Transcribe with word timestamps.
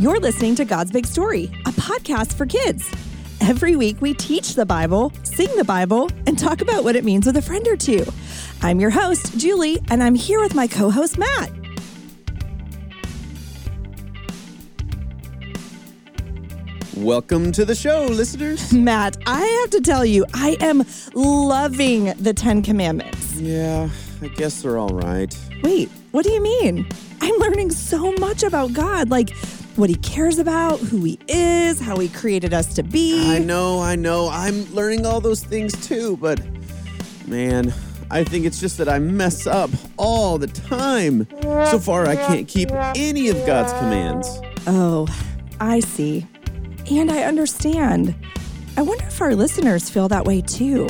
You're 0.00 0.20
listening 0.20 0.54
to 0.54 0.64
God's 0.64 0.92
Big 0.92 1.06
Story, 1.06 1.46
a 1.66 1.72
podcast 1.72 2.34
for 2.34 2.46
kids. 2.46 2.88
Every 3.40 3.74
week, 3.74 4.00
we 4.00 4.14
teach 4.14 4.54
the 4.54 4.64
Bible, 4.64 5.12
sing 5.24 5.48
the 5.56 5.64
Bible, 5.64 6.08
and 6.24 6.38
talk 6.38 6.60
about 6.60 6.84
what 6.84 6.94
it 6.94 7.04
means 7.04 7.26
with 7.26 7.36
a 7.36 7.42
friend 7.42 7.66
or 7.66 7.76
two. 7.76 8.06
I'm 8.62 8.78
your 8.78 8.90
host, 8.90 9.36
Julie, 9.36 9.80
and 9.90 10.00
I'm 10.00 10.14
here 10.14 10.38
with 10.38 10.54
my 10.54 10.68
co 10.68 10.88
host, 10.88 11.18
Matt. 11.18 11.50
Welcome 16.94 17.50
to 17.50 17.64
the 17.64 17.74
show, 17.74 18.04
listeners. 18.04 18.72
Matt, 18.72 19.16
I 19.26 19.44
have 19.62 19.70
to 19.70 19.80
tell 19.80 20.04
you, 20.04 20.24
I 20.32 20.56
am 20.60 20.84
loving 21.12 22.14
the 22.20 22.32
Ten 22.32 22.62
Commandments. 22.62 23.34
Yeah, 23.34 23.90
I 24.22 24.28
guess 24.28 24.62
they're 24.62 24.78
all 24.78 24.94
right. 24.94 25.36
Wait, 25.64 25.90
what 26.12 26.24
do 26.24 26.30
you 26.30 26.40
mean? 26.40 26.86
I'm 27.20 27.34
learning 27.38 27.72
so 27.72 28.12
much 28.12 28.44
about 28.44 28.72
God. 28.72 29.10
Like, 29.10 29.30
what 29.78 29.88
he 29.88 29.96
cares 29.96 30.38
about, 30.38 30.80
who 30.80 31.04
he 31.04 31.18
is, 31.28 31.80
how 31.80 31.96
he 31.98 32.08
created 32.08 32.52
us 32.52 32.74
to 32.74 32.82
be. 32.82 33.30
I 33.30 33.38
know, 33.38 33.80
I 33.80 33.94
know. 33.94 34.28
I'm 34.28 34.64
learning 34.74 35.06
all 35.06 35.20
those 35.20 35.42
things 35.42 35.72
too, 35.86 36.16
but 36.16 36.40
man, 37.26 37.72
I 38.10 38.24
think 38.24 38.44
it's 38.44 38.58
just 38.58 38.78
that 38.78 38.88
I 38.88 38.98
mess 38.98 39.46
up 39.46 39.70
all 39.96 40.36
the 40.36 40.48
time. 40.48 41.28
So 41.70 41.78
far, 41.78 42.06
I 42.06 42.16
can't 42.16 42.48
keep 42.48 42.70
any 42.72 43.28
of 43.28 43.36
God's 43.46 43.72
commands. 43.74 44.40
Oh, 44.66 45.06
I 45.60 45.80
see. 45.80 46.26
And 46.90 47.10
I 47.10 47.22
understand. 47.22 48.16
I 48.76 48.82
wonder 48.82 49.04
if 49.04 49.20
our 49.20 49.34
listeners 49.34 49.88
feel 49.88 50.08
that 50.08 50.24
way 50.24 50.40
too. 50.40 50.88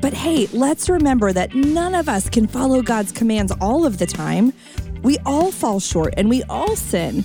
But 0.00 0.14
hey, 0.14 0.46
let's 0.54 0.88
remember 0.88 1.32
that 1.34 1.54
none 1.54 1.94
of 1.94 2.08
us 2.08 2.30
can 2.30 2.46
follow 2.46 2.80
God's 2.80 3.12
commands 3.12 3.52
all 3.60 3.84
of 3.84 3.98
the 3.98 4.06
time. 4.06 4.54
We 5.02 5.18
all 5.26 5.50
fall 5.50 5.80
short 5.80 6.14
and 6.16 6.30
we 6.30 6.42
all 6.44 6.76
sin. 6.76 7.24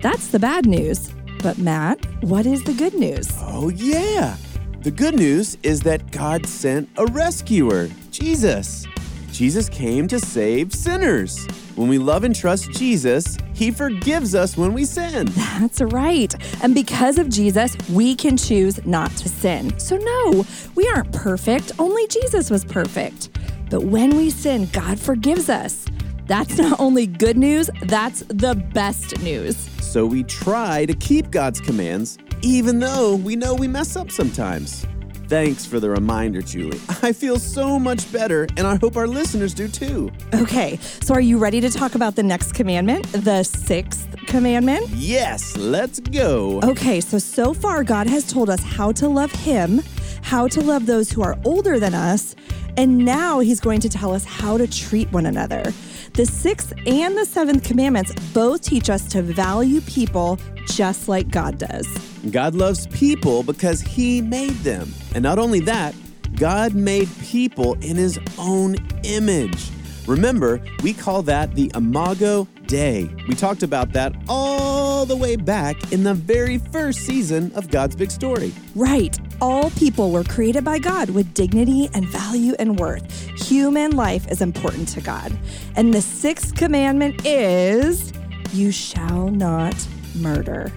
That's 0.00 0.28
the 0.28 0.38
bad 0.38 0.64
news. 0.64 1.12
But 1.42 1.58
Matt, 1.58 1.98
what 2.22 2.46
is 2.46 2.64
the 2.64 2.72
good 2.72 2.94
news? 2.94 3.28
Oh, 3.40 3.68
yeah. 3.68 4.36
The 4.82 4.90
good 4.90 5.14
news 5.14 5.58
is 5.62 5.80
that 5.82 6.10
God 6.10 6.46
sent 6.46 6.88
a 6.96 7.04
rescuer, 7.04 7.90
Jesus. 8.10 8.86
Jesus 9.30 9.68
came 9.68 10.08
to 10.08 10.18
save 10.18 10.74
sinners. 10.74 11.46
When 11.76 11.88
we 11.88 11.98
love 11.98 12.24
and 12.24 12.34
trust 12.34 12.70
Jesus, 12.72 13.36
He 13.52 13.70
forgives 13.70 14.34
us 14.34 14.56
when 14.56 14.72
we 14.72 14.86
sin. 14.86 15.26
That's 15.34 15.82
right. 15.82 16.34
And 16.62 16.74
because 16.74 17.18
of 17.18 17.28
Jesus, 17.28 17.76
we 17.90 18.14
can 18.14 18.38
choose 18.38 18.84
not 18.86 19.10
to 19.18 19.28
sin. 19.28 19.78
So, 19.78 19.98
no, 19.98 20.46
we 20.76 20.88
aren't 20.88 21.12
perfect. 21.12 21.72
Only 21.78 22.06
Jesus 22.06 22.50
was 22.50 22.64
perfect. 22.64 23.28
But 23.68 23.82
when 23.82 24.16
we 24.16 24.30
sin, 24.30 24.66
God 24.72 24.98
forgives 24.98 25.50
us. 25.50 25.84
That's 26.26 26.56
not 26.56 26.80
only 26.80 27.06
good 27.06 27.36
news, 27.36 27.68
that's 27.82 28.24
the 28.28 28.54
best 28.54 29.20
news 29.20 29.69
so 29.90 30.06
we 30.06 30.22
try 30.22 30.86
to 30.86 30.94
keep 30.94 31.32
God's 31.32 31.60
commands, 31.60 32.16
even 32.42 32.78
though 32.78 33.16
we 33.16 33.34
know 33.34 33.54
we 33.56 33.66
mess 33.66 33.96
up 33.96 34.12
sometimes. 34.12 34.86
Thanks 35.26 35.66
for 35.66 35.80
the 35.80 35.90
reminder, 35.90 36.42
Julie. 36.42 36.80
I 37.02 37.12
feel 37.12 37.40
so 37.40 37.76
much 37.76 38.10
better, 38.12 38.46
and 38.56 38.68
I 38.68 38.76
hope 38.76 38.96
our 38.96 39.08
listeners 39.08 39.52
do 39.52 39.66
too. 39.66 40.12
Okay, 40.32 40.78
so 41.02 41.14
are 41.14 41.20
you 41.20 41.38
ready 41.38 41.60
to 41.60 41.70
talk 41.70 41.96
about 41.96 42.14
the 42.14 42.22
next 42.22 42.52
commandment, 42.52 43.04
the 43.12 43.42
sixth 43.42 44.08
commandment? 44.28 44.88
Yes, 44.90 45.56
let's 45.56 45.98
go. 45.98 46.60
Okay, 46.62 47.00
so 47.00 47.18
so 47.18 47.52
far, 47.52 47.82
God 47.82 48.06
has 48.06 48.30
told 48.30 48.48
us 48.48 48.62
how 48.62 48.92
to 48.92 49.08
love 49.08 49.32
Him, 49.32 49.82
how 50.22 50.46
to 50.48 50.60
love 50.60 50.86
those 50.86 51.10
who 51.10 51.22
are 51.22 51.36
older 51.44 51.80
than 51.80 51.94
us, 51.94 52.36
and 52.76 52.96
now 52.96 53.40
He's 53.40 53.58
going 53.58 53.80
to 53.80 53.88
tell 53.88 54.14
us 54.14 54.24
how 54.24 54.56
to 54.56 54.68
treat 54.68 55.10
one 55.10 55.26
another. 55.26 55.72
The 56.14 56.26
sixth 56.26 56.72
and 56.86 57.16
the 57.16 57.24
seventh 57.24 57.62
commandments 57.62 58.12
both 58.34 58.62
teach 58.62 58.90
us 58.90 59.06
to 59.10 59.22
value 59.22 59.80
people 59.82 60.40
just 60.66 61.08
like 61.08 61.30
God 61.30 61.56
does. 61.58 61.86
God 62.30 62.54
loves 62.54 62.88
people 62.88 63.44
because 63.44 63.80
He 63.80 64.20
made 64.20 64.56
them. 64.64 64.92
And 65.14 65.22
not 65.22 65.38
only 65.38 65.60
that, 65.60 65.94
God 66.34 66.74
made 66.74 67.08
people 67.20 67.74
in 67.74 67.96
His 67.96 68.18
own 68.38 68.76
image. 69.04 69.70
Remember, 70.06 70.60
we 70.82 70.92
call 70.94 71.22
that 71.22 71.54
the 71.54 71.70
Imago 71.76 72.48
Dei. 72.70 73.10
We 73.26 73.34
talked 73.34 73.64
about 73.64 73.92
that 73.94 74.14
all 74.28 75.04
the 75.04 75.16
way 75.16 75.34
back 75.34 75.92
in 75.92 76.04
the 76.04 76.14
very 76.14 76.58
first 76.58 77.00
season 77.00 77.50
of 77.56 77.68
God's 77.68 77.96
Big 77.96 78.12
Story. 78.12 78.52
Right. 78.76 79.18
All 79.40 79.70
people 79.70 80.12
were 80.12 80.22
created 80.22 80.62
by 80.62 80.78
God 80.78 81.10
with 81.10 81.34
dignity 81.34 81.90
and 81.94 82.06
value 82.06 82.54
and 82.60 82.78
worth. 82.78 83.10
Human 83.48 83.96
life 83.96 84.30
is 84.30 84.40
important 84.40 84.86
to 84.90 85.00
God. 85.00 85.36
And 85.74 85.92
the 85.92 86.00
sixth 86.00 86.54
commandment 86.54 87.26
is 87.26 88.12
you 88.52 88.70
shall 88.70 89.30
not 89.30 89.74
murder. 90.14 90.72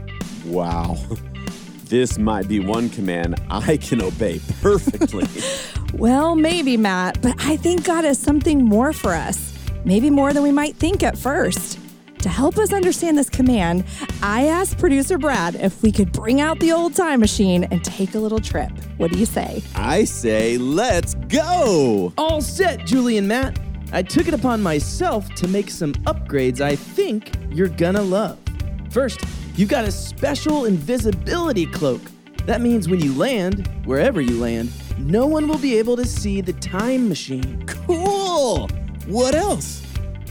Wow. 0.47 0.97
This 1.85 2.17
might 2.17 2.47
be 2.47 2.59
one 2.59 2.89
command 2.89 3.39
I 3.51 3.77
can 3.77 4.01
obey 4.01 4.41
perfectly. 4.63 5.27
well, 5.93 6.35
maybe, 6.35 6.75
Matt, 6.75 7.21
but 7.21 7.35
I 7.37 7.55
think 7.57 7.83
God 7.83 8.03
has 8.03 8.17
something 8.17 8.65
more 8.65 8.93
for 8.93 9.13
us. 9.13 9.53
Maybe 9.85 10.09
more 10.09 10.33
than 10.33 10.41
we 10.41 10.51
might 10.51 10.75
think 10.75 11.03
at 11.03 11.19
first. 11.19 11.77
To 12.23 12.29
help 12.29 12.57
us 12.57 12.73
understand 12.73 13.17
this 13.17 13.29
command, 13.29 13.85
I 14.22 14.47
asked 14.47 14.78
producer 14.78 15.17
Brad 15.17 15.56
if 15.56 15.81
we 15.81 15.91
could 15.91 16.11
bring 16.11 16.41
out 16.41 16.59
the 16.59 16.72
old 16.72 16.95
time 16.95 17.19
machine 17.19 17.66
and 17.66 17.84
take 17.84 18.16
a 18.16 18.19
little 18.19 18.39
trip. 18.39 18.72
What 18.97 19.11
do 19.11 19.19
you 19.19 19.25
say? 19.25 19.61
I 19.75 20.03
say, 20.03 20.57
let's 20.57 21.13
go! 21.28 22.11
All 22.17 22.41
set, 22.41 22.85
Julie 22.85 23.17
and 23.17 23.28
Matt. 23.28 23.59
I 23.91 24.01
took 24.01 24.28
it 24.28 24.34
upon 24.34 24.61
myself 24.63 25.29
to 25.35 25.47
make 25.47 25.69
some 25.69 25.94
upgrades 26.06 26.59
I 26.59 26.75
think 26.75 27.31
you're 27.51 27.69
gonna 27.69 28.01
love. 28.01 28.40
First, 28.90 29.23
You've 29.55 29.69
got 29.69 29.85
a 29.85 29.91
special 29.91 30.66
invisibility 30.66 31.67
cloak. 31.67 32.01
That 32.47 32.59
means 32.59 32.90
when 32.90 33.00
you 33.00 33.13
land, 33.13 33.69
wherever 33.85 34.19
you 34.19 34.40
land, 34.40 34.72
no 34.97 35.28
one 35.28 35.47
will 35.47 35.59
be 35.59 35.78
able 35.78 35.95
to 35.97 36.05
see 36.05 36.41
the 36.41 36.53
time 36.53 37.07
machine. 37.07 37.63
Cool! 37.67 38.67
What 39.05 39.35
else? 39.35 39.82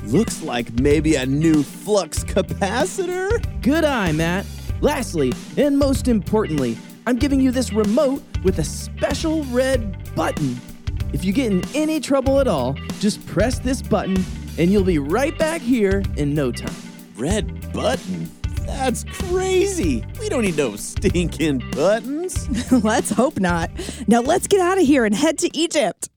Looks 0.04 0.42
like 0.42 0.72
maybe 0.80 1.14
a 1.14 1.24
new 1.24 1.62
flux 1.62 2.24
capacitor? 2.24 3.30
Good 3.62 3.84
eye, 3.84 4.10
Matt. 4.12 4.44
Lastly, 4.80 5.32
and 5.56 5.78
most 5.78 6.08
importantly, 6.08 6.76
I'm 7.06 7.16
giving 7.16 7.40
you 7.40 7.52
this 7.52 7.72
remote 7.72 8.22
with 8.42 8.58
a 8.58 8.64
special 8.64 9.44
red 9.44 10.14
button. 10.16 10.60
If 11.12 11.24
you 11.24 11.32
get 11.32 11.52
in 11.52 11.62
any 11.74 12.00
trouble 12.00 12.40
at 12.40 12.48
all, 12.48 12.74
just 12.98 13.24
press 13.26 13.60
this 13.60 13.80
button 13.80 14.16
and 14.58 14.72
you'll 14.72 14.82
be 14.84 14.98
right 14.98 15.38
back 15.38 15.60
here 15.60 16.02
in 16.16 16.34
no 16.34 16.50
time. 16.50 16.74
Red 17.16 17.72
button? 17.72 18.28
That's 18.66 19.04
crazy. 19.04 20.04
We 20.18 20.28
don't 20.28 20.42
need 20.42 20.56
no 20.56 20.74
stinking 20.76 21.62
buttons. 21.70 22.72
let's 22.84 23.10
hope 23.10 23.38
not. 23.38 23.70
Now 24.08 24.20
let's 24.20 24.48
get 24.48 24.60
out 24.60 24.78
of 24.78 24.84
here 24.84 25.04
and 25.04 25.14
head 25.14 25.38
to 25.38 25.56
Egypt. 25.56 26.08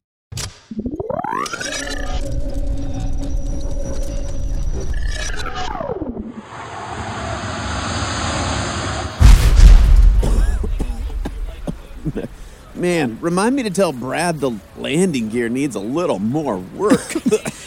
Man, 12.75 13.17
remind 13.21 13.55
me 13.55 13.63
to 13.63 13.69
tell 13.69 13.93
Brad 13.93 14.39
the 14.39 14.51
landing 14.77 15.29
gear 15.29 15.47
needs 15.47 15.75
a 15.75 15.79
little 15.79 16.19
more 16.19 16.57
work. 16.57 17.13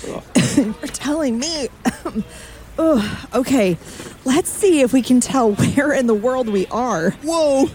You're 0.57 0.75
telling 0.93 1.39
me. 1.39 1.69
Ugh, 2.79 3.29
okay, 3.35 3.77
let's 4.25 4.51
see 4.51 4.83
if 4.83 4.93
we 4.93 5.03
can 5.03 5.21
tell 5.21 5.53
where 5.53 5.93
in 5.93 6.07
the 6.07 6.15
world 6.15 6.49
we 6.49 6.67
are. 6.67 7.11
Whoa! 7.23 7.67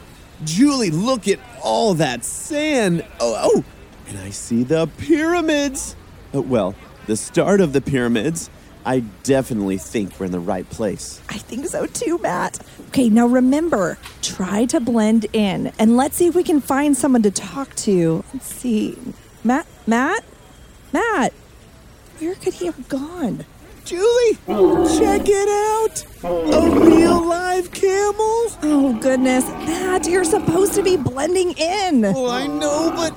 Julie, 0.44 0.92
look 0.92 1.28
at 1.28 1.40
all 1.62 1.94
that 1.96 2.24
sand. 2.24 3.06
Oh, 3.20 3.36
oh, 3.42 3.64
and 4.08 4.20
I 4.20 4.30
see 4.30 4.64
the 4.64 4.88
pyramids. 4.98 5.96
Uh, 6.34 6.42
well, 6.42 6.76
the 7.08 7.18
start 7.18 7.62
of 7.62 7.74
the 7.74 7.82
pyramids. 7.82 8.50
I 8.86 9.00
definitely 9.24 9.78
think 9.78 10.20
we're 10.20 10.26
in 10.26 10.32
the 10.32 10.40
right 10.40 10.70
place. 10.70 11.22
I 11.30 11.38
think 11.38 11.68
so 11.68 11.86
too, 11.86 12.18
Matt. 12.20 12.60
Okay, 12.90 13.10
now 13.10 13.28
remember, 13.28 13.98
try 14.22 14.66
to 14.66 14.80
blend 14.80 15.26
in 15.34 15.72
and 15.80 15.96
let's 15.96 16.18
see 16.18 16.28
if 16.28 16.36
we 16.36 16.44
can 16.44 16.62
find 16.62 16.96
someone 16.96 17.22
to 17.24 17.32
talk 17.32 17.74
to. 17.76 18.24
Let's 18.34 18.48
see. 18.48 18.98
Matt, 19.44 19.66
Matt, 19.88 20.24
Matt, 20.92 21.34
where 22.20 22.36
could 22.36 22.54
he 22.54 22.66
have 22.68 22.88
gone? 22.88 23.46
Julie, 23.86 24.38
check 24.98 25.24
it 25.26 25.50
out! 25.50 26.06
A 26.24 26.70
real 26.80 27.26
live 27.26 27.70
camel! 27.72 28.48
Oh, 28.62 28.98
goodness. 29.02 29.46
Matt, 29.50 30.08
you're 30.08 30.24
supposed 30.24 30.74
to 30.76 30.84
be 30.84 30.96
blending 30.96 31.52
in. 31.58 32.06
Oh, 32.06 32.30
I 32.30 32.48
know, 32.48 32.94
but 32.96 33.14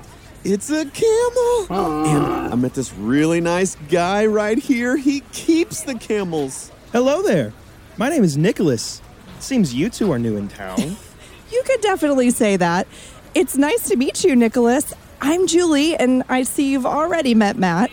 it's 0.47 0.71
a 0.71 0.85
camel. 0.85 1.67
And 2.07 2.53
I 2.53 2.55
met 2.55 2.75
this 2.75 2.93
really 2.95 3.41
nice 3.41 3.77
guy 3.89 4.27
right 4.27 4.57
here. 4.57 4.97
He 4.97 5.21
keeps 5.33 5.83
the 5.83 5.97
camels. 5.97 6.71
Hello 6.93 7.21
there. 7.21 7.53
My 7.97 8.09
name 8.09 8.23
is 8.23 8.37
Nicholas. 8.37 9.03
Seems 9.41 9.75
you 9.75 9.91
two 9.91 10.13
are 10.13 10.19
new 10.19 10.37
in 10.37 10.49
town. 10.49 10.97
You 11.49 11.63
could 11.65 11.81
definitely 11.81 12.31
say 12.31 12.57
that. 12.57 12.89
It's 13.33 13.57
nice 13.57 13.89
to 13.89 13.97
meet 13.97 14.25
you, 14.25 14.35
Nicholas. 14.35 14.93
I'm 15.21 15.47
Julie, 15.47 15.95
and 15.95 16.25
I 16.29 16.43
see 16.43 16.73
you've 16.73 16.85
already 16.85 17.37
met 17.37 17.57
Matt. 17.57 17.93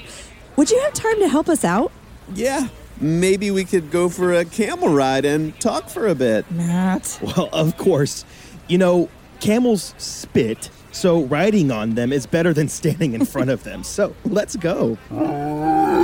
Would 0.55 0.71
you 0.71 0.79
have 0.79 0.93
time 0.93 1.19
to 1.19 1.29
help 1.29 1.47
us 1.47 1.63
out? 1.63 1.91
Yeah, 2.33 2.69
maybe 2.99 3.51
we 3.51 3.63
could 3.63 3.91
go 3.91 4.09
for 4.09 4.33
a 4.33 4.43
camel 4.43 4.89
ride 4.89 5.23
and 5.23 5.57
talk 5.59 5.87
for 5.87 6.07
a 6.07 6.15
bit. 6.15 6.49
Matt. 6.49 7.19
well, 7.21 7.47
of 7.53 7.77
course. 7.77 8.25
You 8.67 8.79
know, 8.79 9.07
camels 9.39 9.93
spit, 9.99 10.71
so 10.93 11.23
riding 11.23 11.69
on 11.71 11.95
them 11.95 12.13
is 12.13 12.25
better 12.25 12.53
than 12.53 12.69
standing 12.69 13.13
in 13.13 13.25
front 13.25 13.49
of 13.49 13.63
them. 13.63 13.83
So 13.83 14.15
let's 14.23 14.55
go. 14.55 14.97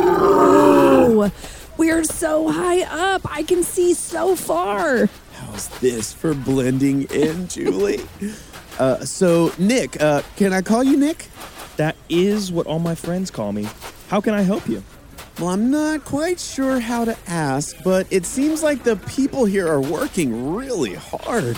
Oh, 0.02 1.32
we're 1.78 2.04
so 2.04 2.50
high 2.50 2.82
up. 2.84 3.22
I 3.32 3.44
can 3.44 3.64
see 3.64 3.94
so 3.94 4.36
far. 4.36 5.08
How's 5.34 5.70
this 5.80 6.12
for 6.12 6.34
blending 6.34 7.04
in, 7.04 7.48
Julie? 7.54 8.02
uh, 8.78 9.06
so, 9.06 9.54
Nick, 9.58 10.02
uh, 10.02 10.22
can 10.36 10.52
I 10.52 10.62
call 10.62 10.84
you 10.84 10.98
Nick? 10.98 11.28
That 11.78 11.96
is 12.10 12.52
what 12.52 12.68
all 12.68 12.80
my 12.80 12.96
friends 12.96 13.32
call 13.32 13.54
me. 13.54 13.68
How 14.10 14.20
can 14.20 14.34
I 14.34 14.42
help 14.42 14.68
you? 14.68 14.84
Well, 15.40 15.48
I'm 15.50 15.72
not 15.72 16.04
quite 16.04 16.38
sure 16.40 16.82
how 16.82 17.06
to 17.06 17.16
ask, 17.28 17.78
but 17.84 18.06
it 18.12 18.26
seems 18.26 18.62
like 18.62 18.84
the 18.84 18.98
people 18.98 19.46
here 19.46 19.66
are 19.70 19.80
working 19.80 20.54
really 20.54 20.96
hard. 20.96 21.58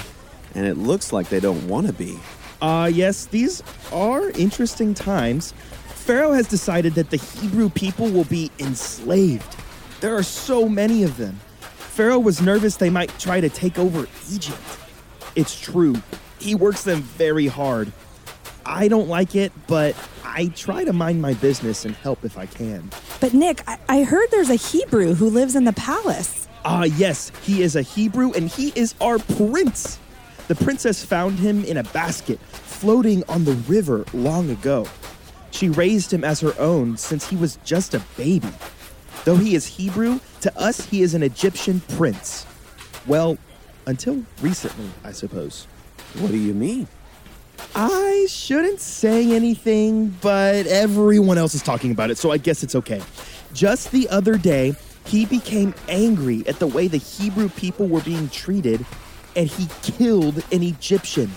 And 0.54 0.68
it 0.68 0.76
looks 0.78 1.12
like 1.12 1.30
they 1.30 1.40
don't 1.40 1.68
want 1.68 1.88
to 1.88 1.94
be. 1.94 2.20
Uh, 2.62 2.90
yes, 2.94 3.26
these 3.26 3.64
are 3.92 4.30
interesting 4.32 4.94
times. 4.94 5.54
Pharaoh 5.88 6.34
has 6.34 6.48
decided 6.48 6.94
that 6.94 7.10
the 7.10 7.18
Hebrew 7.18 7.70
people 7.70 8.10
will 8.10 8.26
be 8.26 8.52
enslaved. 8.60 9.56
There 10.00 10.16
are 10.16 10.24
so 10.24 10.70
many 10.70 11.04
of 11.04 11.18
them. 11.18 11.40
Pharaoh 11.62 12.20
was 12.20 12.42
nervous 12.42 12.78
they 12.78 12.90
might 12.90 13.10
try 13.20 13.42
to 13.42 13.50
take 13.50 13.78
over 13.78 14.08
Egypt. 14.32 14.60
It's 15.36 15.60
true, 15.60 15.96
he 16.40 16.56
works 16.56 16.84
them 16.84 17.02
very 17.02 17.48
hard. 17.48 17.92
I 18.66 18.88
don't 18.88 19.08
like 19.08 19.36
it, 19.36 19.52
but 19.68 19.96
I 20.24 20.48
try 20.48 20.84
to 20.84 20.94
mind 20.94 21.22
my 21.22 21.34
business 21.36 21.84
and 21.86 21.96
help 21.96 22.24
if 22.24 22.38
I 22.38 22.46
can. 22.46 22.90
But, 23.20 23.34
Nick, 23.34 23.64
I, 23.68 23.78
I 23.90 24.04
heard 24.04 24.30
there's 24.32 24.50
a 24.50 24.56
Hebrew 24.56 25.14
who 25.14 25.30
lives 25.30 25.56
in 25.56 25.66
the 25.66 25.74
palace. 25.74 26.48
Ah, 26.64 26.84
yes, 26.84 27.32
he 27.44 27.64
is 27.64 27.76
a 27.76 27.82
Hebrew 27.82 28.32
and 28.34 28.48
he 28.50 28.72
is 28.76 28.96
our 29.02 29.20
prince. 29.20 30.00
The 30.52 30.66
princess 30.66 31.02
found 31.06 31.40
him 31.40 31.64
in 31.64 31.78
a 31.78 31.84
basket 31.84 32.38
floating 32.42 33.24
on 33.30 33.46
the 33.46 33.54
river 33.54 34.04
long 34.14 34.50
ago. 34.50 34.86
She 35.52 35.70
raised 35.70 36.12
him 36.12 36.26
as 36.26 36.42
her 36.42 36.54
own 36.60 36.98
since 36.98 37.30
he 37.30 37.38
was 37.38 37.56
just 37.64 37.94
a 37.94 38.02
baby. 38.18 38.50
Though 39.24 39.38
he 39.38 39.56
is 39.56 39.66
Hebrew, 39.66 40.20
to 40.42 40.60
us 40.60 40.86
he 40.88 41.04
is 41.04 41.14
an 41.14 41.24
Egyptian 41.24 41.80
prince. 41.96 42.46
Well, 43.08 43.38
until 43.88 44.26
recently, 44.42 44.90
I 45.06 45.14
suppose. 45.14 45.68
What 46.20 46.32
do 46.32 46.38
you 46.38 46.54
mean? 46.54 46.86
I 47.74 48.28
shouldn't 48.30 48.82
say 48.82 49.32
anything, 49.32 50.10
but 50.20 50.68
everyone 50.68 51.38
else 51.38 51.56
is 51.56 51.64
talking 51.64 51.92
about 51.92 52.12
it, 52.12 52.18
so 52.18 52.30
I 52.30 52.38
guess 52.38 52.62
it's 52.62 52.76
okay. 52.76 53.02
Just 53.54 53.90
the 53.92 54.10
other 54.10 54.38
day, 54.38 54.76
he 55.06 55.26
became 55.26 55.74
angry 55.88 56.46
at 56.46 56.60
the 56.60 56.68
way 56.68 56.90
the 56.90 56.98
Hebrew 56.98 57.48
people 57.48 57.88
were 57.88 58.02
being 58.02 58.28
treated, 58.28 58.86
and 59.36 59.48
he 59.48 59.68
killed 59.82 60.44
an 60.52 60.64
Egyptian. 60.64 61.32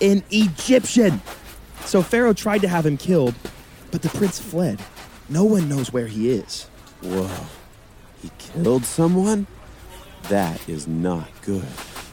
An 0.00 0.22
Egyptian! 0.30 1.20
So 1.84 2.02
Pharaoh 2.02 2.32
tried 2.32 2.62
to 2.62 2.68
have 2.68 2.86
him 2.86 2.96
killed, 2.96 3.34
but 3.90 4.02
the 4.02 4.08
prince 4.10 4.38
fled. 4.38 4.80
No 5.28 5.44
one 5.44 5.68
knows 5.68 5.92
where 5.92 6.06
he 6.06 6.30
is. 6.30 6.64
Whoa. 7.02 7.30
He 8.22 8.30
killed 8.38 8.84
someone? 8.84 9.46
That 10.28 10.68
is 10.68 10.86
not 10.86 11.28
good. 11.42 11.66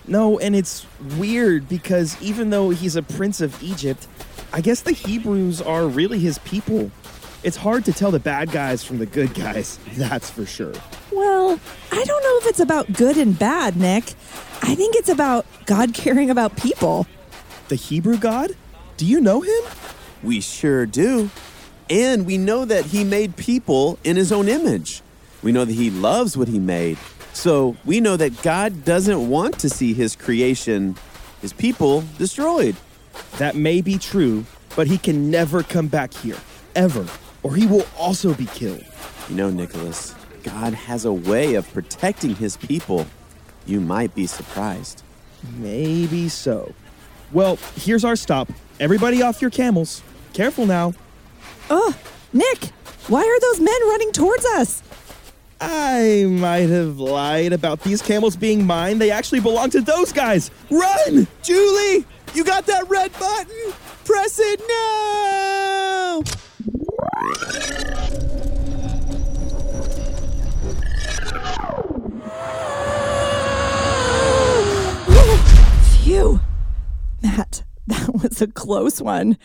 No, 0.07 0.39
and 0.39 0.55
it's 0.55 0.85
weird 1.17 1.67
because 1.67 2.19
even 2.21 2.49
though 2.49 2.69
he's 2.69 2.95
a 2.95 3.03
prince 3.03 3.41
of 3.41 3.61
Egypt, 3.61 4.07
I 4.53 4.61
guess 4.61 4.81
the 4.81 4.93
Hebrews 4.93 5.61
are 5.61 5.85
really 5.85 6.19
his 6.19 6.37
people. 6.39 6.91
It's 7.43 7.57
hard 7.57 7.85
to 7.85 7.93
tell 7.93 8.11
the 8.11 8.19
bad 8.19 8.51
guys 8.51 8.83
from 8.83 8.99
the 8.99 9.05
good 9.05 9.33
guys, 9.33 9.77
that's 9.95 10.29
for 10.29 10.45
sure. 10.45 10.73
Well, 11.11 11.59
I 11.91 12.03
don't 12.03 12.23
know 12.23 12.37
if 12.41 12.47
it's 12.47 12.59
about 12.59 12.91
good 12.93 13.17
and 13.17 13.37
bad, 13.37 13.75
Nick. 13.75 14.13
I 14.67 14.75
think 14.75 14.95
it's 14.95 15.07
about 15.07 15.45
God 15.65 15.93
caring 15.93 16.29
about 16.29 16.57
people. 16.57 17.07
The 17.69 17.75
Hebrew 17.75 18.17
God? 18.17 18.51
Do 18.97 19.05
you 19.05 19.21
know 19.21 19.39
him? 19.39 19.63
We 20.21 20.41
sure 20.41 20.85
do. 20.85 21.29
And 21.89 22.25
we 22.25 22.37
know 22.37 22.65
that 22.65 22.87
he 22.87 23.05
made 23.05 23.37
people 23.37 23.97
in 24.03 24.17
his 24.17 24.29
own 24.29 24.49
image. 24.49 25.01
We 25.41 25.53
know 25.53 25.63
that 25.63 25.71
he 25.73 25.89
loves 25.89 26.35
what 26.35 26.49
he 26.49 26.59
made. 26.59 26.97
So 27.31 27.77
we 27.85 28.01
know 28.01 28.17
that 28.17 28.41
God 28.41 28.83
doesn't 28.83 29.29
want 29.29 29.57
to 29.59 29.69
see 29.69 29.93
his 29.93 30.17
creation, 30.17 30.97
his 31.41 31.53
people, 31.53 32.03
destroyed. 32.17 32.75
That 33.37 33.55
may 33.55 33.79
be 33.79 33.97
true, 33.97 34.43
but 34.75 34.87
he 34.87 34.97
can 34.97 35.31
never 35.31 35.63
come 35.63 35.87
back 35.87 36.13
here, 36.13 36.37
ever, 36.75 37.07
or 37.41 37.55
he 37.55 37.67
will 37.67 37.85
also 37.97 38.33
be 38.33 38.47
killed. 38.47 38.83
You 39.29 39.35
know, 39.35 39.49
Nicholas, 39.49 40.13
God 40.43 40.73
has 40.73 41.05
a 41.05 41.13
way 41.13 41.55
of 41.55 41.71
protecting 41.71 42.35
his 42.35 42.57
people. 42.57 43.07
You 43.67 43.81
might 43.81 44.15
be 44.15 44.25
surprised. 44.25 45.03
Maybe 45.57 46.29
so. 46.29 46.73
Well, 47.33 47.59
here's 47.75 48.05
our 48.05 48.15
stop. 48.15 48.49
Everybody 48.79 49.21
off 49.21 49.41
your 49.41 49.51
camels. 49.51 50.01
Careful 50.33 50.65
now. 50.65 50.93
Oh, 51.69 51.93
Nick, 52.31 52.65
why 53.07 53.19
are 53.19 53.39
those 53.41 53.59
men 53.59 53.81
running 53.87 54.13
towards 54.13 54.45
us? 54.45 54.81
I 55.59 56.25
might 56.29 56.69
have 56.69 56.99
lied 56.99 57.51
about 57.51 57.81
these 57.81 58.01
camels 58.01 58.37
being 58.37 58.65
mine. 58.65 58.99
They 58.99 59.11
actually 59.11 59.41
belong 59.41 59.69
to 59.71 59.81
those 59.81 60.13
guys. 60.13 60.49
Run! 60.69 61.27
Julie, 61.41 62.05
you 62.33 62.45
got 62.45 62.65
that 62.67 62.87
red 62.87 63.11
button? 63.19 63.73
Press 64.05 64.39
it 64.41 64.61
now! 64.69 66.23
that 78.07 78.13
was 78.13 78.41
a 78.41 78.47
close 78.47 79.01
one. 79.01 79.37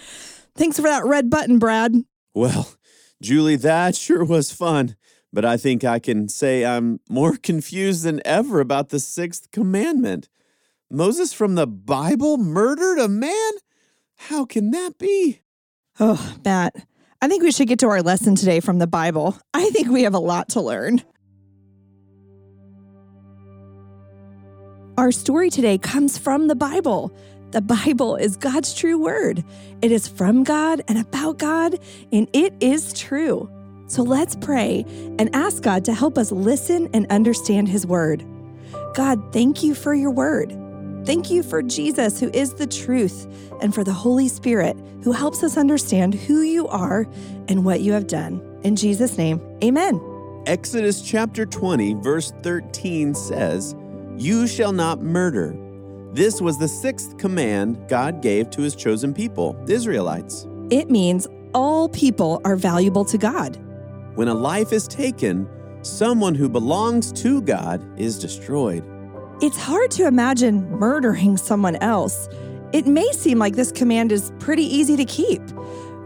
Thanks 0.55 0.77
for 0.77 0.83
that 0.83 1.05
red 1.05 1.31
button, 1.31 1.59
Brad. 1.59 1.95
Well, 2.35 2.75
Julie, 3.23 3.57
that 3.57 3.95
sure 3.97 4.25
was 4.25 4.53
fun. 4.53 4.97
But 5.33 5.45
I 5.47 5.57
think 5.57 5.83
I 5.83 5.99
can 5.99 6.29
say 6.29 6.65
I'm 6.65 7.01
more 7.09 7.37
confused 7.37 8.03
than 8.03 8.21
ever 8.25 8.61
about 8.61 8.91
the 8.91 9.01
sixth 9.01 9.51
commandment. 9.51 10.29
Moses 10.91 11.33
from 11.33 11.55
the 11.55 11.67
Bible 11.67 12.37
murdered 12.37 12.99
a 12.99 13.09
man? 13.09 13.53
How 14.17 14.45
can 14.45 14.73
that 14.73 14.99
be? 14.99 15.41
Oh, 15.99 16.37
Matt, 16.45 16.75
I 17.23 17.29
think 17.29 17.43
we 17.43 17.51
should 17.51 17.69
get 17.69 17.79
to 17.79 17.89
our 17.89 18.03
lesson 18.03 18.35
today 18.35 18.61
from 18.61 18.79
the 18.79 18.87
Bible. 18.87 19.39
I 19.55 19.71
think 19.71 19.89
we 19.89 20.03
have 20.03 20.15
a 20.15 20.19
lot 20.19 20.51
to 20.51 20.61
learn. 20.61 21.03
Our 24.99 25.13
story 25.13 25.49
today 25.49 25.79
comes 25.79 26.19
from 26.19 26.49
the 26.49 26.55
Bible. 26.55 27.17
The 27.53 27.61
Bible 27.61 28.17
is 28.17 28.39
God's 28.39 28.73
true 28.73 28.99
word. 28.99 29.45
It 29.83 29.93
is 29.93 30.09
from 30.09 30.43
God 30.43 30.81
and 30.89 30.99
about 30.99 31.37
God, 31.37 31.79
and 32.11 32.27
it 32.33 32.55
is 32.61 32.95
true. 32.95 33.51
So 33.89 34.03
let's 34.03 34.35
pray 34.37 34.87
and 35.19 35.29
ask 35.35 35.63
God 35.63 35.85
to 35.85 35.93
help 35.93 36.17
us 36.17 36.33
listen 36.33 36.89
and 36.95 37.07
understand 37.11 37.69
His 37.69 37.87
word. 37.87 38.25
God, 38.95 39.35
thank 39.35 39.63
you 39.63 39.75
for 39.75 39.93
your 39.93 40.11
word. 40.11 40.51
Thank 41.05 41.31
you 41.31 41.43
for 41.43 41.63
Jesus, 41.63 42.19
who 42.19 42.31
is 42.33 42.55
the 42.55 42.67
truth, 42.67 43.27
and 43.61 43.75
for 43.75 43.85
the 43.85 43.93
Holy 43.93 44.29
Spirit, 44.29 44.75
who 45.05 45.13
helps 45.13 45.43
us 45.43 45.59
understand 45.59 46.15
who 46.15 46.41
you 46.41 46.67
are 46.69 47.07
and 47.49 47.67
what 47.67 47.83
you 47.83 47.93
have 47.93 48.07
done. 48.07 48.41
In 48.63 48.77
Jesus' 48.77 49.19
name, 49.19 49.43
amen. 49.63 50.01
Exodus 50.47 51.03
chapter 51.03 51.45
20, 51.45 51.95
verse 51.97 52.33
13 52.43 53.15
says, 53.15 53.77
You 54.17 54.47
shall 54.47 54.73
not 54.73 55.03
murder. 55.03 55.55
This 56.13 56.43
was 56.43 56.59
the 56.59 56.69
sixth 56.69 57.17
command 57.17 57.89
God 57.89 58.21
gave 58.21 58.51
to 58.51 58.61
his 58.61 58.77
chosen 58.77 59.15
people, 59.15 59.55
the 59.65 59.73
Israelites. 59.73 60.47
It 60.69 60.91
means 60.91 61.27
all 61.55 61.89
people 61.89 62.39
are 62.45 62.55
valuable 62.55 63.07
to 63.07 63.17
God. 63.17 63.59
When 64.15 64.29
a 64.29 64.35
life 64.35 64.75
is 64.75 64.87
taken, 64.87 65.49
someone 65.81 66.35
who 66.35 66.51
belongs 66.51 67.13
to 67.23 67.41
God 67.41 67.83
is 67.99 68.19
destroyed. 68.19 68.85
It's 69.41 69.57
hard 69.57 69.91
to 69.93 70.07
imagine 70.07 70.71
murdering 70.73 71.39
someone 71.39 71.77
else. 71.77 72.29
It 72.75 72.87
may 72.87 73.11
seem 73.13 73.39
like 73.39 73.57
this 73.57 73.73
command 73.73 74.13
is 74.13 74.35
pretty 74.39 74.65
easy 74.65 74.99
to 74.99 75.07
keep. 75.07 75.41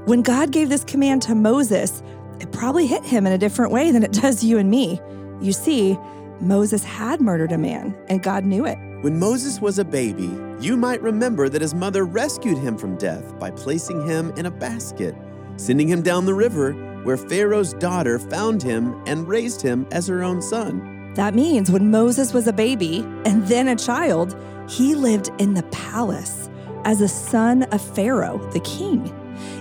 When 0.04 0.22
God 0.22 0.52
gave 0.52 0.68
this 0.68 0.84
command 0.84 1.22
to 1.22 1.34
Moses, 1.34 2.04
it 2.38 2.52
probably 2.52 2.86
hit 2.86 3.02
him 3.04 3.26
in 3.26 3.32
a 3.32 3.38
different 3.38 3.72
way 3.72 3.90
than 3.90 4.04
it 4.04 4.12
does 4.22 4.44
you 4.44 4.58
and 4.58 4.70
me. 4.70 5.00
You 5.40 5.52
see, 5.52 5.98
Moses 6.40 6.84
had 6.84 7.20
murdered 7.20 7.50
a 7.50 7.58
man, 7.58 7.96
and 8.08 8.22
God 8.22 8.44
knew 8.44 8.66
it. 8.66 8.78
When 9.06 9.20
Moses 9.20 9.60
was 9.60 9.78
a 9.78 9.84
baby, 9.84 10.36
you 10.60 10.76
might 10.76 11.00
remember 11.00 11.48
that 11.48 11.62
his 11.62 11.76
mother 11.76 12.04
rescued 12.04 12.58
him 12.58 12.76
from 12.76 12.96
death 12.96 13.38
by 13.38 13.52
placing 13.52 14.04
him 14.04 14.32
in 14.36 14.46
a 14.46 14.50
basket, 14.50 15.14
sending 15.58 15.86
him 15.86 16.02
down 16.02 16.26
the 16.26 16.34
river 16.34 16.72
where 17.04 17.16
Pharaoh's 17.16 17.72
daughter 17.74 18.18
found 18.18 18.64
him 18.64 19.00
and 19.06 19.28
raised 19.28 19.62
him 19.62 19.86
as 19.92 20.08
her 20.08 20.24
own 20.24 20.42
son. 20.42 21.12
That 21.14 21.36
means 21.36 21.70
when 21.70 21.88
Moses 21.88 22.34
was 22.34 22.48
a 22.48 22.52
baby 22.52 23.06
and 23.24 23.46
then 23.46 23.68
a 23.68 23.76
child, 23.76 24.36
he 24.68 24.96
lived 24.96 25.30
in 25.38 25.54
the 25.54 25.62
palace 25.70 26.50
as 26.84 27.00
a 27.00 27.06
son 27.06 27.62
of 27.62 27.80
Pharaoh, 27.94 28.38
the 28.50 28.58
king. 28.58 29.14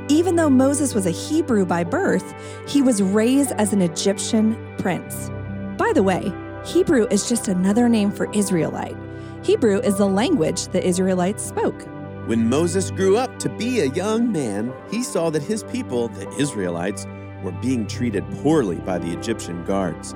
Even 0.10 0.38
though 0.38 0.50
Moses 0.50 0.96
was 0.96 1.06
a 1.06 1.12
Hebrew 1.12 1.68
by 1.68 1.84
birth, 1.84 2.34
he 2.68 2.82
was 2.82 3.04
raised 3.04 3.52
as 3.60 3.74
an 3.74 3.84
Egyptian 3.84 4.58
prince. 4.80 5.30
By 5.78 5.92
the 5.94 6.02
way, 6.02 6.34
Hebrew 6.66 7.06
is 7.12 7.30
just 7.30 7.48
another 7.48 7.88
name 7.88 8.10
for 8.10 8.28
Israelite. 8.32 8.98
Hebrew 9.46 9.80
is 9.82 9.98
the 9.98 10.08
language 10.08 10.70
the 10.70 10.84
Israelites 10.84 11.46
spoke. 11.46 11.80
When 12.26 12.50
Moses 12.50 12.90
grew 12.90 13.16
up 13.16 13.38
to 13.38 13.48
be 13.48 13.82
a 13.82 13.92
young 13.92 14.32
man, 14.32 14.74
he 14.90 15.04
saw 15.04 15.30
that 15.30 15.44
his 15.44 15.62
people, 15.66 16.08
the 16.08 16.28
Israelites, 16.40 17.06
were 17.44 17.52
being 17.52 17.86
treated 17.86 18.28
poorly 18.42 18.78
by 18.78 18.98
the 18.98 19.16
Egyptian 19.16 19.64
guards. 19.64 20.14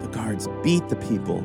The 0.00 0.08
guards 0.10 0.48
beat 0.62 0.88
the 0.88 0.96
people 0.96 1.40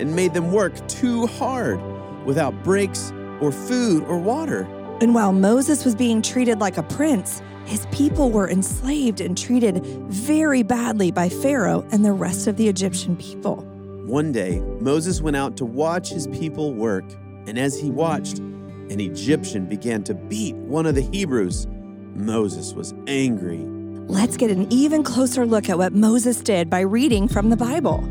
and 0.00 0.16
made 0.16 0.34
them 0.34 0.50
work 0.50 0.74
too 0.88 1.28
hard 1.28 1.80
without 2.24 2.64
breaks 2.64 3.12
or 3.40 3.52
food 3.52 4.02
or 4.08 4.18
water. 4.18 4.62
And 5.00 5.14
while 5.14 5.32
Moses 5.32 5.84
was 5.84 5.94
being 5.94 6.20
treated 6.20 6.58
like 6.58 6.76
a 6.76 6.82
prince, 6.82 7.40
his 7.66 7.86
people 7.92 8.32
were 8.32 8.50
enslaved 8.50 9.20
and 9.20 9.38
treated 9.38 9.86
very 10.08 10.64
badly 10.64 11.12
by 11.12 11.28
Pharaoh 11.28 11.86
and 11.92 12.04
the 12.04 12.12
rest 12.12 12.48
of 12.48 12.56
the 12.56 12.66
Egyptian 12.66 13.14
people. 13.14 13.64
One 14.10 14.32
day, 14.32 14.58
Moses 14.80 15.20
went 15.20 15.36
out 15.36 15.56
to 15.58 15.64
watch 15.64 16.08
his 16.08 16.26
people 16.26 16.74
work, 16.74 17.04
and 17.46 17.56
as 17.56 17.78
he 17.78 17.92
watched, 17.92 18.40
an 18.40 18.98
Egyptian 18.98 19.66
began 19.66 20.02
to 20.02 20.14
beat 20.14 20.56
one 20.56 20.84
of 20.84 20.96
the 20.96 21.02
Hebrews. 21.02 21.68
Moses 22.16 22.74
was 22.74 22.92
angry. 23.06 23.60
Let's 24.08 24.36
get 24.36 24.50
an 24.50 24.66
even 24.72 25.04
closer 25.04 25.46
look 25.46 25.68
at 25.68 25.78
what 25.78 25.92
Moses 25.92 26.40
did 26.40 26.68
by 26.68 26.80
reading 26.80 27.28
from 27.28 27.50
the 27.50 27.56
Bible. 27.56 28.02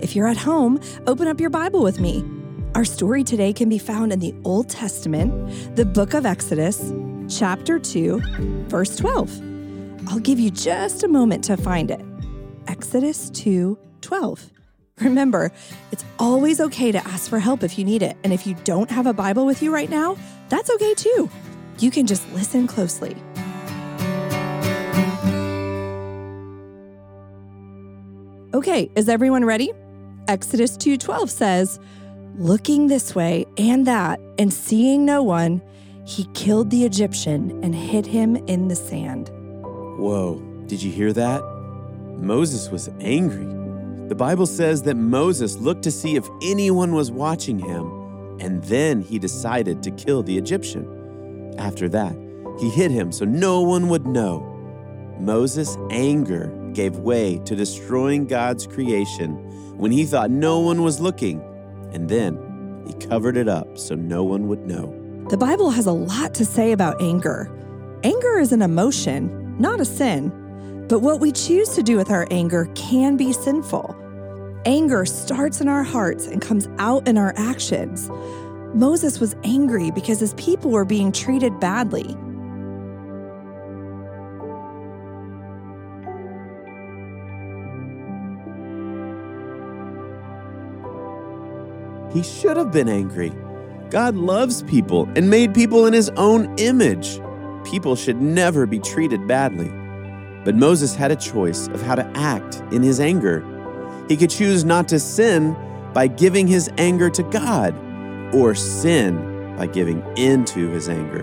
If 0.00 0.14
you're 0.14 0.28
at 0.28 0.36
home, 0.36 0.80
open 1.08 1.26
up 1.26 1.40
your 1.40 1.50
Bible 1.50 1.82
with 1.82 1.98
me. 1.98 2.24
Our 2.76 2.84
story 2.84 3.24
today 3.24 3.52
can 3.52 3.68
be 3.68 3.78
found 3.78 4.12
in 4.12 4.20
the 4.20 4.36
Old 4.44 4.68
Testament, 4.68 5.74
the 5.74 5.84
book 5.84 6.14
of 6.14 6.24
Exodus, 6.24 6.92
chapter 7.28 7.80
2, 7.80 8.20
verse 8.68 8.94
12. 8.94 10.08
I'll 10.08 10.20
give 10.20 10.38
you 10.38 10.52
just 10.52 11.02
a 11.02 11.08
moment 11.08 11.42
to 11.46 11.56
find 11.56 11.90
it. 11.90 12.04
Exodus 12.68 13.28
2 13.30 13.76
12. 14.02 14.52
Remember, 15.00 15.52
it's 15.92 16.04
always 16.18 16.60
okay 16.60 16.92
to 16.92 16.98
ask 17.06 17.30
for 17.30 17.38
help 17.38 17.62
if 17.62 17.78
you 17.78 17.84
need 17.84 18.02
it. 18.02 18.16
And 18.24 18.32
if 18.32 18.46
you 18.46 18.54
don't 18.64 18.90
have 18.90 19.06
a 19.06 19.12
Bible 19.12 19.46
with 19.46 19.62
you 19.62 19.72
right 19.72 19.90
now, 19.90 20.16
that's 20.48 20.70
okay 20.70 20.94
too. 20.94 21.30
You 21.78 21.90
can 21.90 22.06
just 22.06 22.30
listen 22.32 22.66
closely. 22.66 23.16
Okay, 28.54 28.90
is 28.96 29.08
everyone 29.08 29.44
ready? 29.44 29.72
Exodus 30.26 30.76
2:12 30.76 31.30
says, 31.30 31.78
"Looking 32.38 32.88
this 32.88 33.14
way 33.14 33.46
and 33.56 33.86
that 33.86 34.20
and 34.38 34.52
seeing 34.52 35.04
no 35.04 35.22
one, 35.22 35.62
he 36.04 36.24
killed 36.34 36.70
the 36.70 36.84
Egyptian 36.84 37.58
and 37.62 37.74
hid 37.74 38.06
him 38.06 38.36
in 38.46 38.68
the 38.68 38.74
sand." 38.74 39.30
Whoa, 39.98 40.42
did 40.66 40.82
you 40.82 40.90
hear 40.90 41.12
that? 41.12 41.42
Moses 42.18 42.70
was 42.70 42.90
angry. 43.00 43.46
The 44.08 44.14
Bible 44.14 44.46
says 44.46 44.82
that 44.84 44.96
Moses 44.96 45.58
looked 45.58 45.82
to 45.82 45.90
see 45.90 46.16
if 46.16 46.26
anyone 46.42 46.94
was 46.94 47.10
watching 47.10 47.58
him, 47.58 48.38
and 48.40 48.64
then 48.64 49.02
he 49.02 49.18
decided 49.18 49.82
to 49.82 49.90
kill 49.90 50.22
the 50.22 50.38
Egyptian. 50.38 51.54
After 51.58 51.90
that, 51.90 52.16
he 52.58 52.70
hid 52.70 52.90
him 52.90 53.12
so 53.12 53.26
no 53.26 53.60
one 53.60 53.90
would 53.90 54.06
know. 54.06 54.40
Moses' 55.20 55.76
anger 55.90 56.46
gave 56.72 56.96
way 56.96 57.38
to 57.44 57.54
destroying 57.54 58.26
God's 58.26 58.66
creation 58.66 59.34
when 59.76 59.92
he 59.92 60.06
thought 60.06 60.30
no 60.30 60.60
one 60.60 60.82
was 60.82 61.00
looking, 61.00 61.42
and 61.92 62.08
then 62.08 62.82
he 62.86 62.94
covered 63.06 63.36
it 63.36 63.46
up 63.46 63.76
so 63.76 63.94
no 63.94 64.24
one 64.24 64.48
would 64.48 64.66
know. 64.66 64.94
The 65.28 65.36
Bible 65.36 65.68
has 65.70 65.84
a 65.84 65.92
lot 65.92 66.32
to 66.36 66.46
say 66.46 66.72
about 66.72 67.02
anger. 67.02 67.50
Anger 68.04 68.38
is 68.38 68.52
an 68.52 68.62
emotion, 68.62 69.56
not 69.58 69.80
a 69.80 69.84
sin. 69.84 70.32
But 70.88 71.00
what 71.00 71.20
we 71.20 71.32
choose 71.32 71.74
to 71.74 71.82
do 71.82 71.96
with 71.96 72.10
our 72.10 72.26
anger 72.30 72.66
can 72.74 73.18
be 73.18 73.34
sinful. 73.34 73.94
Anger 74.64 75.04
starts 75.04 75.60
in 75.60 75.68
our 75.68 75.82
hearts 75.82 76.26
and 76.26 76.40
comes 76.40 76.66
out 76.78 77.06
in 77.06 77.18
our 77.18 77.34
actions. 77.36 78.08
Moses 78.74 79.20
was 79.20 79.36
angry 79.44 79.90
because 79.90 80.18
his 80.18 80.32
people 80.34 80.70
were 80.70 80.86
being 80.86 81.12
treated 81.12 81.60
badly. 81.60 82.16
He 92.14 92.22
should 92.22 92.56
have 92.56 92.72
been 92.72 92.88
angry. 92.88 93.32
God 93.90 94.16
loves 94.16 94.62
people 94.62 95.06
and 95.16 95.28
made 95.28 95.54
people 95.54 95.84
in 95.84 95.92
his 95.92 96.08
own 96.16 96.54
image. 96.58 97.20
People 97.64 97.94
should 97.94 98.20
never 98.20 98.64
be 98.64 98.78
treated 98.78 99.26
badly. 99.26 99.70
But 100.48 100.54
Moses 100.54 100.94
had 100.94 101.10
a 101.10 101.16
choice 101.16 101.68
of 101.68 101.82
how 101.82 101.94
to 101.94 102.10
act 102.14 102.62
in 102.72 102.82
his 102.82 103.00
anger. 103.00 103.44
He 104.08 104.16
could 104.16 104.30
choose 104.30 104.64
not 104.64 104.88
to 104.88 104.98
sin 104.98 105.54
by 105.92 106.06
giving 106.06 106.46
his 106.46 106.70
anger 106.78 107.10
to 107.10 107.22
God, 107.24 107.74
or 108.34 108.54
sin 108.54 109.54
by 109.58 109.66
giving 109.66 110.02
into 110.16 110.70
his 110.70 110.88
anger. 110.88 111.22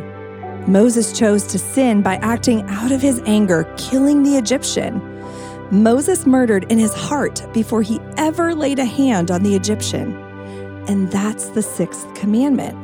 Moses 0.67 1.12
chose 1.17 1.41
to 1.48 1.58
sin 1.58 2.03
by 2.03 2.17
acting 2.17 2.70
out 2.70 2.91
of 2.91 3.01
his 3.01 3.20
anger, 3.25 3.63
killing 3.77 4.22
the 4.22 4.38
Egyptian. 4.38 5.01
Moses 5.72 6.27
murdered 6.27 6.72
in 6.72 6.77
his 6.77 6.94
heart 6.94 7.51
before 7.51 7.82
he 7.82 8.00
ever 8.17 8.53
laid 8.53 8.77
a 8.77 8.86
hand 8.86 9.32
on 9.32 9.41
the 9.41 9.55
Egyptian. 9.55 10.15
And 10.88 11.12
that's 11.12 11.48
the 11.50 11.63
sixth 11.63 12.13
commandment. 12.13 12.77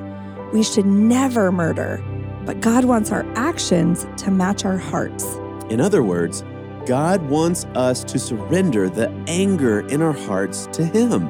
We 0.51 0.63
should 0.63 0.87
never 0.87 1.51
murder, 1.51 2.03
but 2.47 2.61
God 2.61 2.85
wants 2.85 3.11
our 3.11 3.31
actions 3.35 4.07
to 4.23 4.31
match 4.31 4.65
our 4.65 4.77
hearts. 4.77 5.39
In 5.71 5.79
other 5.79 6.03
words, 6.03 6.43
God 6.85 7.21
wants 7.29 7.63
us 7.75 8.03
to 8.03 8.19
surrender 8.19 8.89
the 8.89 9.09
anger 9.25 9.87
in 9.87 10.01
our 10.01 10.11
hearts 10.11 10.67
to 10.73 10.83
Him. 10.83 11.29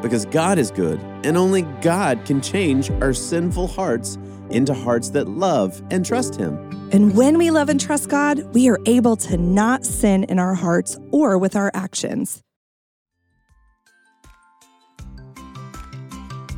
Because 0.00 0.24
God 0.26 0.56
is 0.56 0.70
good, 0.70 1.00
and 1.24 1.36
only 1.36 1.62
God 1.80 2.24
can 2.24 2.40
change 2.40 2.92
our 3.02 3.12
sinful 3.12 3.66
hearts 3.66 4.18
into 4.50 4.72
hearts 4.72 5.10
that 5.10 5.26
love 5.26 5.82
and 5.90 6.06
trust 6.06 6.36
Him. 6.36 6.56
And 6.92 7.16
when 7.16 7.36
we 7.38 7.50
love 7.50 7.68
and 7.68 7.80
trust 7.80 8.08
God, 8.08 8.54
we 8.54 8.68
are 8.68 8.78
able 8.86 9.16
to 9.16 9.36
not 9.36 9.84
sin 9.84 10.22
in 10.24 10.38
our 10.38 10.54
hearts 10.54 10.96
or 11.10 11.36
with 11.36 11.56
our 11.56 11.72
actions. 11.74 12.40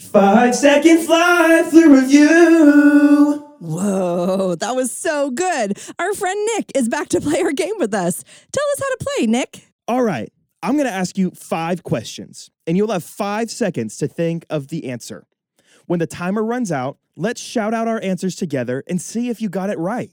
Five 0.00 0.54
second 0.54 1.04
fly 1.04 1.66
through 1.70 2.00
review. 2.00 3.44
Whoa, 3.60 4.54
that 4.56 4.76
was 4.76 4.92
so 4.92 5.30
good. 5.30 5.78
Our 5.98 6.12
friend 6.14 6.38
Nick 6.54 6.72
is 6.74 6.88
back 6.88 7.08
to 7.10 7.20
play 7.20 7.40
our 7.40 7.52
game 7.52 7.74
with 7.78 7.94
us. 7.94 8.22
Tell 8.52 8.64
us 8.72 8.80
how 8.80 8.88
to 8.90 8.96
play, 9.00 9.26
Nick. 9.26 9.68
All 9.88 10.02
right. 10.02 10.30
I'm 10.62 10.76
going 10.76 10.86
to 10.86 10.92
ask 10.92 11.18
you 11.18 11.30
five 11.32 11.82
questions, 11.82 12.50
and 12.66 12.76
you'll 12.76 12.90
have 12.90 13.04
five 13.04 13.50
seconds 13.50 13.98
to 13.98 14.08
think 14.08 14.46
of 14.48 14.68
the 14.68 14.90
answer. 14.90 15.26
When 15.86 15.98
the 15.98 16.06
timer 16.06 16.42
runs 16.42 16.72
out, 16.72 16.96
let's 17.16 17.40
shout 17.40 17.74
out 17.74 17.86
our 17.86 18.00
answers 18.02 18.34
together 18.34 18.82
and 18.86 19.00
see 19.00 19.28
if 19.28 19.42
you 19.42 19.50
got 19.50 19.68
it 19.68 19.78
right. 19.78 20.10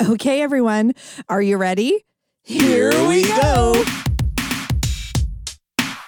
Okay, 0.00 0.40
everyone, 0.40 0.92
are 1.28 1.42
you 1.42 1.56
ready? 1.56 2.04
Here 2.42 2.92
we 3.08 3.24
go. 3.24 3.84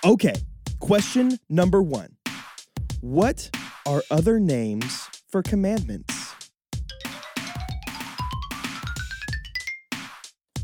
Okay, 0.04 0.34
question 0.78 1.38
number 1.48 1.82
one 1.82 2.16
What 3.00 3.48
are 3.86 4.02
other 4.10 4.38
names 4.38 5.08
for 5.30 5.42
commandments? 5.42 6.34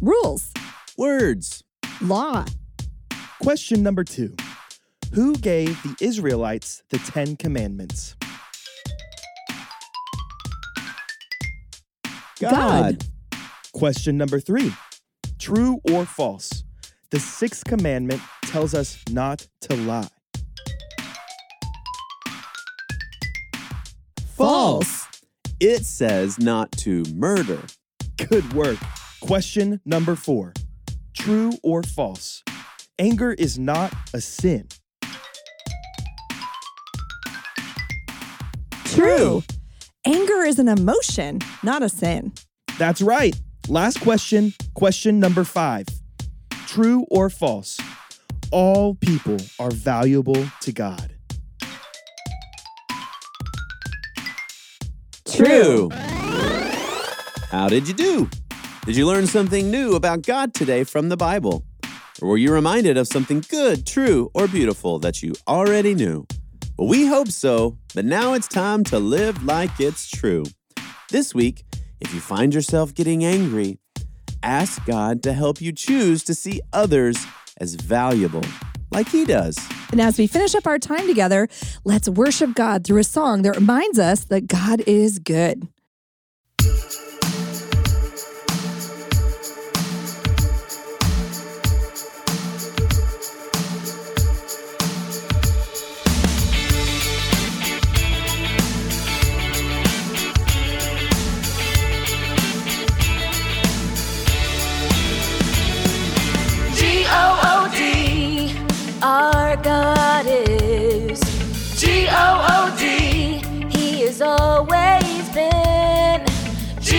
Rules, 0.02 0.52
Words. 0.98 1.64
law, 2.02 2.44
Question 3.42 3.82
number 3.82 4.04
two 4.04 4.34
Who 5.14 5.34
gave 5.36 5.82
the 5.82 5.96
Israelites 6.04 6.82
the 6.90 6.98
Ten 6.98 7.36
Commandments? 7.36 8.16
God. 12.38 13.02
Question 13.72 14.18
number 14.18 14.40
three 14.40 14.74
True 15.38 15.80
or 15.90 16.04
false? 16.04 16.64
The 17.10 17.18
sixth 17.20 17.64
commandment 17.64 18.20
tells 18.42 18.74
us 18.74 19.02
not 19.10 19.46
to 19.62 19.76
lie. 19.76 20.08
False. 24.66 25.06
It 25.60 25.84
says 25.84 26.40
not 26.40 26.72
to 26.78 27.04
murder. 27.14 27.62
Good 28.16 28.52
work. 28.52 28.78
Question 29.20 29.80
number 29.84 30.16
four 30.16 30.52
True 31.14 31.52
or 31.62 31.84
false? 31.84 32.42
Anger 32.98 33.32
is 33.32 33.58
not 33.58 33.92
a 34.12 34.20
sin. 34.20 34.66
True. 38.86 39.42
Anger 40.04 40.42
is 40.44 40.58
an 40.58 40.68
emotion, 40.68 41.40
not 41.62 41.82
a 41.82 41.88
sin. 41.88 42.32
That's 42.78 43.00
right. 43.00 43.40
Last 43.68 44.00
question. 44.00 44.52
Question 44.74 45.20
number 45.20 45.44
five 45.44 45.86
True 46.66 47.06
or 47.08 47.30
false? 47.30 47.78
All 48.50 48.94
people 48.96 49.38
are 49.60 49.70
valuable 49.70 50.44
to 50.62 50.72
God. 50.72 51.15
True. 55.34 55.90
How 57.50 57.68
did 57.68 57.88
you 57.88 57.94
do? 57.94 58.30
Did 58.84 58.96
you 58.96 59.06
learn 59.06 59.26
something 59.26 59.70
new 59.70 59.94
about 59.94 60.22
God 60.22 60.54
today 60.54 60.84
from 60.84 61.08
the 61.08 61.16
Bible? 61.16 61.64
Or 62.22 62.28
were 62.28 62.36
you 62.36 62.52
reminded 62.52 62.96
of 62.96 63.08
something 63.08 63.42
good, 63.48 63.86
true, 63.86 64.30
or 64.34 64.46
beautiful 64.46 64.98
that 65.00 65.22
you 65.22 65.32
already 65.48 65.94
knew? 65.94 66.26
Well, 66.78 66.88
we 66.88 67.06
hope 67.06 67.28
so, 67.28 67.76
but 67.94 68.04
now 68.04 68.34
it's 68.34 68.48
time 68.48 68.84
to 68.84 68.98
live 68.98 69.42
like 69.42 69.80
it's 69.80 70.08
true. 70.08 70.44
This 71.10 71.34
week, 71.34 71.64
if 72.00 72.14
you 72.14 72.20
find 72.20 72.54
yourself 72.54 72.94
getting 72.94 73.24
angry, 73.24 73.78
ask 74.42 74.84
God 74.86 75.22
to 75.24 75.32
help 75.32 75.60
you 75.60 75.72
choose 75.72 76.22
to 76.24 76.34
see 76.34 76.60
others 76.72 77.26
as 77.58 77.74
valuable, 77.74 78.44
like 78.90 79.08
He 79.08 79.24
does. 79.24 79.58
And 79.90 80.00
as 80.00 80.18
we 80.18 80.26
finish 80.26 80.54
up 80.54 80.66
our 80.66 80.78
time 80.78 81.06
together, 81.06 81.48
let's 81.84 82.08
worship 82.08 82.54
God 82.54 82.84
through 82.84 83.00
a 83.00 83.04
song 83.04 83.42
that 83.42 83.56
reminds 83.56 83.98
us 83.98 84.24
that 84.24 84.48
God 84.48 84.82
is 84.86 85.18
good. 85.18 85.68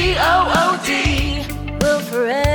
G 0.08 0.15
O 0.17 0.36
O 0.62 0.80
D, 0.86 1.43
will 1.82 2.00
forever 2.00 2.46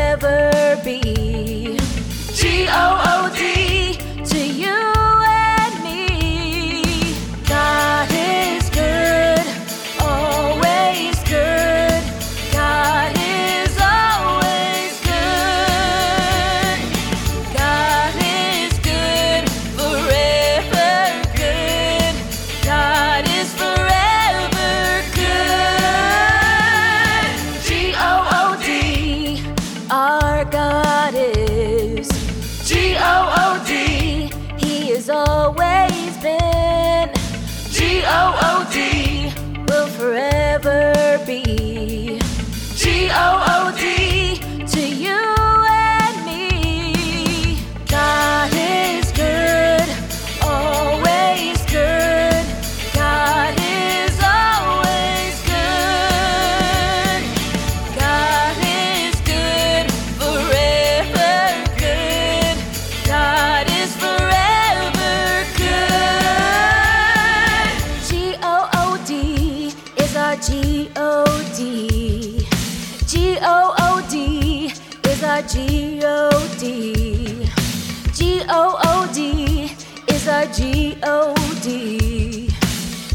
G 80.72 80.96
O 81.02 81.34
D. 81.62 82.48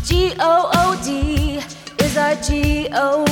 G 0.03 0.31
O 0.39 0.69
O 0.75 1.03
D 1.03 1.59
is 1.97 2.15
our 2.15 2.35
G 2.35 2.87
O 2.93 3.26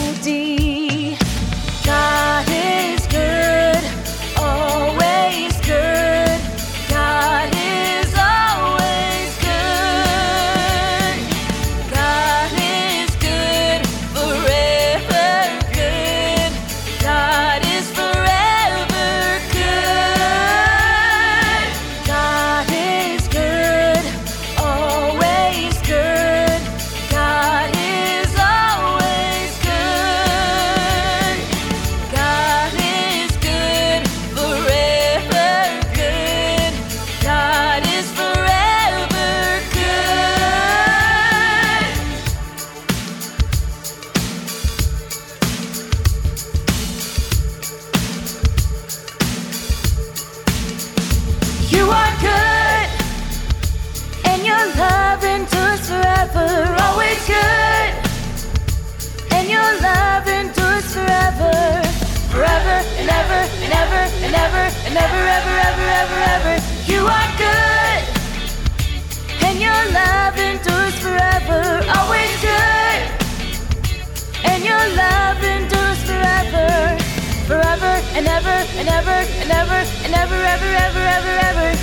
and 78.78 78.88
ever 78.88 79.10
and 79.10 79.52
ever 79.52 79.80
and 80.04 80.14
ever 80.14 80.36
ever, 80.36 80.66
ever, 80.66 81.00
ever, 81.00 81.00
ever, 81.00 81.36
ever. 81.50 81.78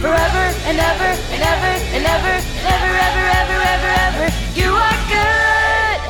Forever 0.00 0.44
and 0.68 0.78
ever 0.78 1.10
and 1.32 1.42
ever 1.42 1.72
and 1.94 2.04
ever 2.04 2.34
and 2.34 2.66
ever, 2.74 2.92
ever, 3.02 3.24
ever, 3.40 3.58
ever, 3.74 3.90
ever. 4.06 4.26
You 4.54 4.70
are 4.72 4.98
good. 5.08 6.00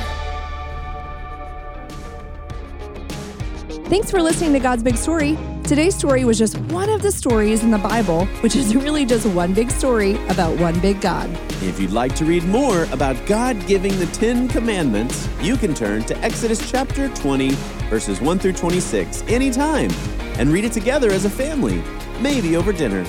Thanks 3.89 4.11
for 4.11 4.21
listening 4.23 4.53
to 4.55 4.61
God's 4.61 4.83
Big 4.83 4.97
Story. 4.97 5.37
Today's 5.65 5.97
story 5.97 6.27
was 6.27 6.37
just 6.37 6.59
one 6.59 6.91
of 6.91 7.01
the 7.01 7.11
stories 7.11 7.65
in 7.65 7.71
the 7.71 7.79
Bible, 7.79 8.27
which 8.43 8.55
is 8.55 8.77
really 8.77 9.07
just 9.07 9.25
one 9.25 9.55
big 9.55 9.71
story 9.71 10.23
about 10.27 10.59
one 10.61 10.79
big 10.81 11.01
God. 11.01 11.31
If 11.63 11.81
you'd 11.81 11.91
like 11.91 12.15
to 12.17 12.27
read 12.27 12.45
more 12.45 12.85
about 12.93 13.17
God 13.25 13.67
giving 13.67 13.99
the 13.99 14.05
Ten 14.09 14.47
Commandments, 14.47 15.27
you 15.41 15.57
can 15.57 15.73
turn 15.73 16.05
to 16.05 16.19
Exodus 16.19 16.71
chapter 16.71 17.09
20, 17.09 17.53
verses 17.89 18.21
1 18.21 18.39
through 18.41 18.53
26, 18.53 19.23
anytime, 19.23 19.91
and 20.39 20.51
read 20.51 20.67
it 20.67 20.73
together 20.73 21.11
as 21.11 21.25
a 21.25 21.31
family, 21.31 21.83
maybe 22.21 22.57
over 22.57 22.71
dinner. 22.71 23.03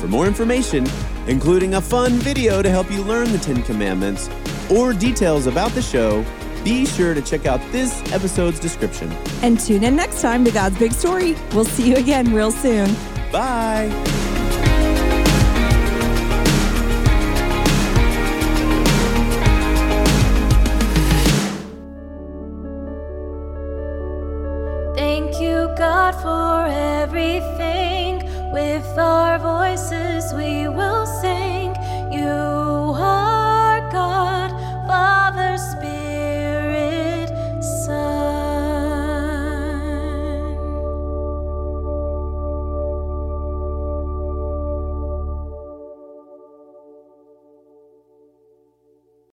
For 0.00 0.06
more 0.06 0.26
information, 0.26 0.86
including 1.28 1.76
a 1.76 1.80
fun 1.80 2.12
video 2.12 2.60
to 2.60 2.68
help 2.68 2.90
you 2.90 3.02
learn 3.04 3.32
the 3.32 3.38
Ten 3.38 3.62
Commandments, 3.62 4.28
or 4.70 4.92
details 4.92 5.46
about 5.46 5.70
the 5.70 5.80
show, 5.80 6.26
be 6.64 6.86
sure 6.86 7.14
to 7.14 7.22
check 7.22 7.46
out 7.46 7.60
this 7.72 8.00
episode's 8.12 8.60
description. 8.60 9.10
And 9.42 9.58
tune 9.58 9.84
in 9.84 9.96
next 9.96 10.20
time 10.20 10.44
to 10.44 10.50
God's 10.50 10.78
Big 10.78 10.92
Story. 10.92 11.36
We'll 11.52 11.64
see 11.64 11.88
you 11.88 11.96
again 11.96 12.34
real 12.34 12.52
soon. 12.52 12.94
Bye! 13.32 14.19